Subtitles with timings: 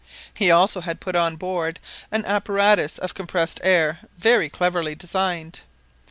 [0.33, 1.79] He also had put on board
[2.11, 5.59] an apparatus of compressed air very cleverly designed.